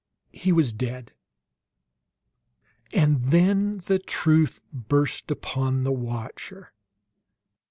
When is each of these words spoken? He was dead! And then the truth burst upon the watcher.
He 0.33 0.51
was 0.51 0.73
dead! 0.73 1.13
And 2.91 3.21
then 3.25 3.83
the 3.85 3.99
truth 3.99 4.59
burst 4.73 5.29
upon 5.29 5.83
the 5.83 5.91
watcher. 5.91 6.71